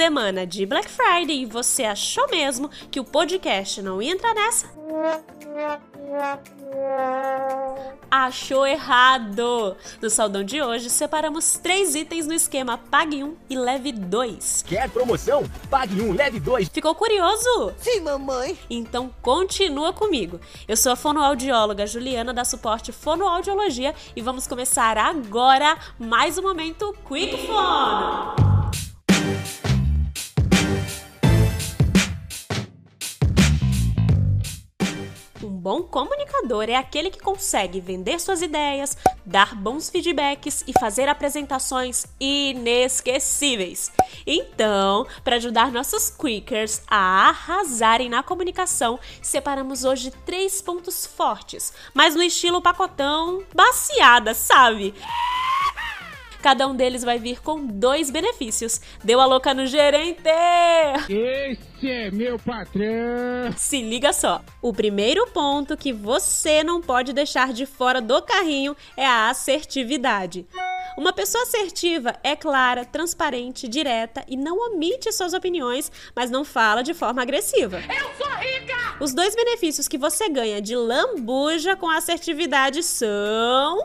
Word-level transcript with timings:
Semana 0.00 0.46
de 0.46 0.64
Black 0.64 0.88
Friday 0.88 1.42
e 1.42 1.44
você 1.44 1.84
achou 1.84 2.26
mesmo 2.30 2.70
que 2.90 2.98
o 2.98 3.04
podcast 3.04 3.82
não 3.82 4.00
ia 4.00 4.12
entrar 4.12 4.32
nessa? 4.32 4.66
Achou 8.10 8.66
errado! 8.66 9.76
No 10.00 10.08
saldão 10.08 10.42
de 10.42 10.62
hoje, 10.62 10.88
separamos 10.88 11.58
três 11.58 11.94
itens 11.94 12.26
no 12.26 12.32
esquema 12.32 12.78
Pague 12.78 13.22
um 13.22 13.36
e 13.50 13.58
Leve 13.58 13.92
dois. 13.92 14.64
Quer 14.66 14.88
promoção? 14.88 15.44
Pague 15.68 16.00
um, 16.00 16.14
leve 16.14 16.40
dois. 16.40 16.70
Ficou 16.70 16.94
curioso? 16.94 17.74
Sim, 17.76 18.00
mamãe. 18.00 18.58
Então 18.70 19.14
continua 19.20 19.92
comigo. 19.92 20.40
Eu 20.66 20.78
sou 20.78 20.92
a 20.92 20.96
fonoaudióloga 20.96 21.86
Juliana 21.86 22.32
da 22.32 22.46
Suporte 22.46 22.90
Fonoaudiologia 22.90 23.94
e 24.16 24.22
vamos 24.22 24.46
começar 24.46 24.96
agora 24.96 25.76
mais 25.98 26.38
um 26.38 26.42
momento 26.42 26.96
Quick 27.06 27.46
Phone. 35.40 35.60
bom 35.60 35.82
comunicador 35.82 36.68
é 36.68 36.74
aquele 36.74 37.10
que 37.10 37.20
consegue 37.20 37.80
vender 37.80 38.18
suas 38.18 38.42
ideias, 38.42 38.96
dar 39.24 39.54
bons 39.54 39.90
feedbacks 39.90 40.64
e 40.66 40.72
fazer 40.78 41.08
apresentações 41.08 42.06
inesquecíveis. 42.18 43.92
Então, 44.26 45.06
para 45.22 45.36
ajudar 45.36 45.70
nossos 45.70 46.10
quickers 46.10 46.82
a 46.88 47.28
arrasarem 47.28 48.08
na 48.08 48.22
comunicação, 48.22 48.98
separamos 49.22 49.84
hoje 49.84 50.10
três 50.24 50.62
pontos 50.62 51.06
fortes, 51.06 51.72
mas 51.94 52.14
no 52.14 52.22
estilo 52.22 52.62
pacotão 52.62 53.42
baciada, 53.54 54.34
sabe? 54.34 54.94
Cada 56.42 56.66
um 56.66 56.74
deles 56.74 57.04
vai 57.04 57.18
vir 57.18 57.40
com 57.42 57.66
dois 57.66 58.10
benefícios. 58.10 58.80
Deu 59.04 59.20
a 59.20 59.26
louca 59.26 59.52
no 59.52 59.66
gerente! 59.66 60.22
Esse 61.08 61.90
é 61.90 62.10
meu 62.10 62.38
patrão! 62.38 63.52
Se 63.56 63.82
liga 63.82 64.12
só! 64.12 64.42
O 64.62 64.72
primeiro 64.72 65.26
ponto 65.28 65.76
que 65.76 65.92
você 65.92 66.64
não 66.64 66.80
pode 66.80 67.12
deixar 67.12 67.52
de 67.52 67.66
fora 67.66 68.00
do 68.00 68.22
carrinho 68.22 68.74
é 68.96 69.04
a 69.04 69.28
assertividade. 69.28 70.46
Uma 70.96 71.12
pessoa 71.12 71.44
assertiva 71.44 72.16
é 72.22 72.34
clara, 72.34 72.84
transparente, 72.84 73.68
direta 73.68 74.24
e 74.26 74.36
não 74.36 74.56
omite 74.72 75.12
suas 75.12 75.34
opiniões, 75.34 75.92
mas 76.16 76.30
não 76.30 76.44
fala 76.44 76.82
de 76.82 76.94
forma 76.94 77.22
agressiva. 77.22 77.78
Eu 77.80 78.10
sou 78.16 78.34
rica! 78.36 78.96
Os 78.98 79.12
dois 79.12 79.34
benefícios 79.34 79.86
que 79.86 79.98
você 79.98 80.28
ganha 80.28 80.60
de 80.60 80.74
lambuja 80.74 81.76
com 81.76 81.88
assertividade 81.88 82.82
são. 82.82 83.82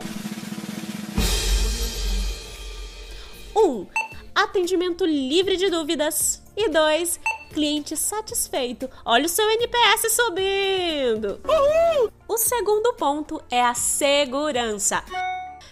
1. 3.56 3.58
Um, 3.58 3.86
atendimento 4.34 5.06
livre 5.06 5.56
de 5.56 5.70
dúvidas. 5.70 6.42
E 6.54 6.68
2. 6.68 7.20
Cliente 7.52 7.96
satisfeito. 7.96 8.88
Olha 9.04 9.24
o 9.24 9.28
seu 9.28 9.48
NPS 9.50 10.12
subindo. 10.12 11.40
Uhul! 11.44 12.12
O 12.28 12.36
segundo 12.36 12.92
ponto 12.94 13.42
é 13.50 13.62
a 13.62 13.74
segurança. 13.74 15.02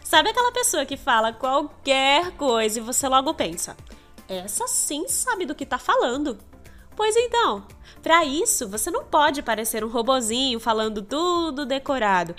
Sabe 0.03 0.31
aquela 0.31 0.53
pessoa 0.53 0.87
que 0.87 0.97
fala 0.97 1.33
qualquer 1.33 2.31
coisa 2.33 2.79
e 2.79 2.83
você 2.83 3.09
logo 3.09 3.35
pensa: 3.35 3.77
essa 4.29 4.67
sim 4.67 5.09
sabe 5.09 5.45
do 5.45 5.55
que 5.55 5.67
tá 5.67 5.79
falando? 5.79 6.39
Pois 6.97 7.17
então, 7.17 7.67
para 8.03 8.25
isso 8.25 8.69
você 8.69 8.91
não 8.91 9.05
pode 9.05 9.43
parecer 9.43 9.85
um 9.85 9.89
robozinho 9.89 10.61
falando 10.61 11.03
tudo 11.03 11.67
decorado. 11.67 12.35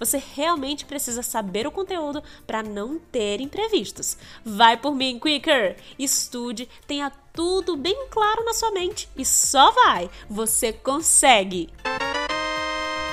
Você 0.00 0.20
realmente 0.34 0.86
precisa 0.86 1.22
saber 1.22 1.66
o 1.66 1.70
conteúdo 1.70 2.22
para 2.46 2.62
não 2.62 2.98
ter 2.98 3.40
imprevistos. 3.40 4.16
Vai 4.42 4.78
por 4.78 4.94
mim, 4.94 5.20
Quicker! 5.20 5.76
Estude, 5.98 6.66
tenha 6.86 7.12
tudo 7.34 7.76
bem 7.76 8.06
claro 8.10 8.44
na 8.44 8.54
sua 8.54 8.70
mente 8.70 9.08
e 9.14 9.24
só 9.26 9.70
vai! 9.70 10.10
Você 10.28 10.72
consegue! 10.72 11.68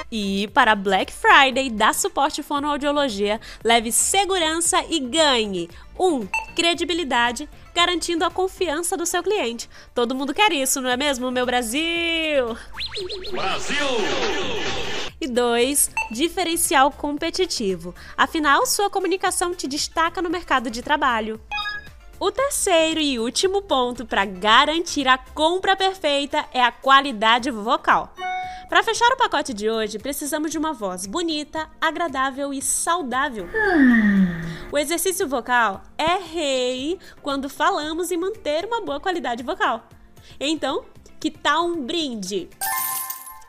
E 0.09 0.47
para 0.53 0.73
Black 0.73 1.11
Friday 1.11 1.69
da 1.69 1.91
Suporte 1.91 2.41
Fonoaudiologia, 2.41 3.41
leve 3.61 3.91
segurança 3.91 4.81
e 4.89 5.01
ganhe 5.01 5.69
1. 5.99 6.05
Um, 6.05 6.27
credibilidade, 6.55 7.49
garantindo 7.75 8.23
a 8.23 8.31
confiança 8.31 8.95
do 8.95 9.05
seu 9.05 9.21
cliente. 9.21 9.69
Todo 9.93 10.15
mundo 10.15 10.33
quer 10.33 10.53
isso, 10.53 10.79
não 10.79 10.89
é 10.89 10.95
mesmo, 10.95 11.29
meu 11.29 11.45
Brasil? 11.45 12.57
Brasil! 13.31 14.46
E 15.27 15.29
2. 15.29 15.91
Diferencial 16.09 16.89
competitivo. 16.89 17.93
Afinal, 18.15 18.65
sua 18.65 18.89
comunicação 18.89 19.53
te 19.53 19.67
destaca 19.67 20.21
no 20.21 20.29
mercado 20.29 20.71
de 20.71 20.81
trabalho. 20.81 21.37
O 22.17 22.31
terceiro 22.31 23.01
e 23.01 23.19
último 23.19 23.61
ponto 23.61 24.05
para 24.05 24.23
garantir 24.23 25.05
a 25.05 25.17
compra 25.17 25.75
perfeita 25.75 26.45
é 26.53 26.63
a 26.63 26.71
qualidade 26.71 27.51
vocal. 27.51 28.15
Para 28.69 28.81
fechar 28.83 29.11
o 29.11 29.17
pacote 29.17 29.53
de 29.53 29.69
hoje, 29.69 29.99
precisamos 29.99 30.49
de 30.49 30.57
uma 30.57 30.71
voz 30.71 31.05
bonita, 31.05 31.69
agradável 31.81 32.53
e 32.53 32.61
saudável. 32.61 33.49
O 34.71 34.77
exercício 34.77 35.27
vocal 35.27 35.83
é 35.97 36.15
rei 36.15 36.97
quando 37.21 37.49
falamos 37.49 38.11
em 38.11 38.17
manter 38.17 38.65
uma 38.65 38.79
boa 38.79 38.99
qualidade 39.01 39.43
vocal. 39.43 39.89
Então, 40.39 40.85
que 41.19 41.29
tal 41.29 41.65
um 41.65 41.85
brinde? 41.85 42.49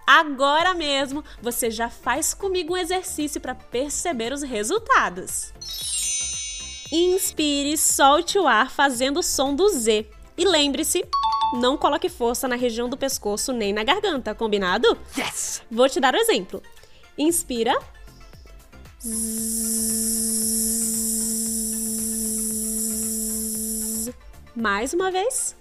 Agora 0.08 0.72
mesmo 0.72 1.22
você 1.42 1.70
já 1.70 1.90
faz 1.90 2.32
comigo 2.32 2.72
um 2.72 2.76
exercício 2.78 3.38
para 3.42 3.54
perceber 3.54 4.32
os 4.32 4.42
resultados. 4.42 5.52
Inspire, 6.90 7.76
solte 7.76 8.38
o 8.38 8.48
ar 8.48 8.70
fazendo 8.70 9.20
o 9.20 9.22
som 9.22 9.54
do 9.54 9.68
Z. 9.68 10.06
E 10.34 10.46
lembre-se, 10.46 11.04
não 11.60 11.76
coloque 11.76 12.08
força 12.08 12.48
na 12.48 12.56
região 12.56 12.88
do 12.88 12.96
pescoço 12.96 13.52
nem 13.52 13.70
na 13.70 13.84
garganta, 13.84 14.34
combinado? 14.34 14.96
Yes! 15.14 15.60
Vou 15.70 15.86
te 15.90 16.00
dar 16.00 16.14
o 16.14 16.16
um 16.16 16.20
exemplo. 16.20 16.62
Inspira. 17.18 17.78
Mais 24.56 24.94
uma 24.94 25.10
vez. 25.10 25.54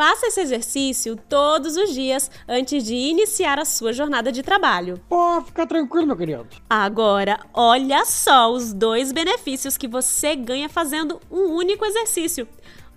Faça 0.00 0.28
esse 0.28 0.40
exercício 0.40 1.14
todos 1.28 1.76
os 1.76 1.92
dias 1.92 2.30
antes 2.48 2.84
de 2.84 2.94
iniciar 2.94 3.58
a 3.58 3.66
sua 3.66 3.92
jornada 3.92 4.32
de 4.32 4.42
trabalho. 4.42 4.98
Pô, 5.06 5.42
fica 5.42 5.66
tranquilo, 5.66 6.06
meu 6.06 6.16
querido. 6.16 6.48
Agora, 6.70 7.38
olha 7.52 8.02
só 8.06 8.50
os 8.50 8.72
dois 8.72 9.12
benefícios 9.12 9.76
que 9.76 9.86
você 9.86 10.34
ganha 10.34 10.70
fazendo 10.70 11.20
um 11.30 11.54
único 11.54 11.84
exercício. 11.84 12.48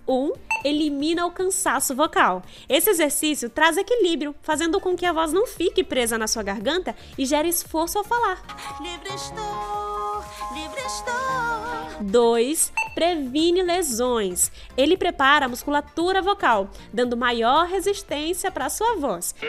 Um, 0.08 0.32
elimina 0.64 1.26
o 1.26 1.30
cansaço 1.30 1.94
vocal. 1.94 2.42
Esse 2.66 2.88
exercício 2.88 3.50
traz 3.50 3.76
equilíbrio, 3.76 4.34
fazendo 4.40 4.80
com 4.80 4.96
que 4.96 5.04
a 5.04 5.12
voz 5.12 5.30
não 5.30 5.46
fique 5.46 5.84
presa 5.84 6.16
na 6.16 6.26
sua 6.26 6.42
garganta 6.42 6.96
e 7.18 7.26
gere 7.26 7.50
esforço 7.50 7.98
ao 7.98 8.04
falar. 8.04 8.42
Livre 8.80 9.14
estou, 9.14 10.24
livre 10.54 10.80
estou. 10.86 11.53
2 12.00 12.72
previne 12.94 13.62
lesões. 13.62 14.50
Ele 14.76 14.96
prepara 14.96 15.46
a 15.46 15.48
musculatura 15.48 16.22
vocal, 16.22 16.68
dando 16.92 17.16
maior 17.16 17.66
resistência 17.66 18.50
para 18.50 18.68
sua 18.68 18.96
voz. 18.96 19.34
Eu 19.42 19.48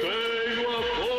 tenho 0.00 0.68
a 0.68 0.82
força! 0.96 1.10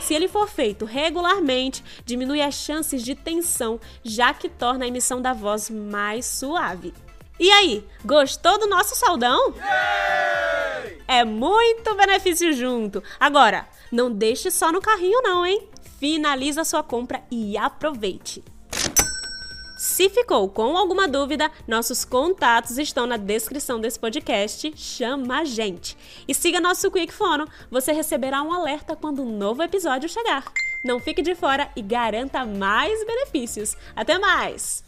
Se 0.00 0.12
ele 0.12 0.28
for 0.28 0.48
feito 0.48 0.84
regularmente, 0.84 1.82
diminui 2.04 2.42
as 2.42 2.54
chances 2.54 3.02
de 3.02 3.14
tensão, 3.14 3.80
já 4.02 4.34
que 4.34 4.48
torna 4.48 4.84
a 4.84 4.88
emissão 4.88 5.22
da 5.22 5.32
voz 5.32 5.70
mais 5.70 6.26
suave. 6.26 6.92
E 7.40 7.50
aí, 7.50 7.84
gostou 8.04 8.58
do 8.58 8.68
nosso 8.68 8.94
saldão? 8.94 9.54
É 11.08 11.24
muito 11.24 11.94
benefício 11.94 12.52
junto. 12.52 13.02
Agora, 13.18 13.66
não 13.90 14.10
deixe 14.10 14.50
só 14.50 14.70
no 14.70 14.80
carrinho 14.80 15.20
não, 15.22 15.44
hein? 15.44 15.68
Finaliza 16.04 16.64
sua 16.64 16.82
compra 16.82 17.22
e 17.30 17.56
aproveite. 17.56 18.44
Se 19.78 20.10
ficou 20.10 20.50
com 20.50 20.76
alguma 20.76 21.08
dúvida, 21.08 21.50
nossos 21.66 22.04
contatos 22.04 22.76
estão 22.76 23.06
na 23.06 23.16
descrição 23.16 23.80
desse 23.80 23.98
podcast. 23.98 24.70
Chama 24.76 25.38
a 25.38 25.44
gente. 25.46 25.96
E 26.28 26.34
siga 26.34 26.60
nosso 26.60 26.90
Quick 26.90 27.10
Fono, 27.10 27.48
você 27.70 27.90
receberá 27.90 28.42
um 28.42 28.52
alerta 28.52 28.94
quando 28.94 29.22
um 29.22 29.38
novo 29.38 29.62
episódio 29.62 30.06
chegar. 30.06 30.44
Não 30.84 31.00
fique 31.00 31.22
de 31.22 31.34
fora 31.34 31.70
e 31.74 31.80
garanta 31.80 32.44
mais 32.44 33.02
benefícios. 33.06 33.74
Até 33.96 34.18
mais! 34.18 34.84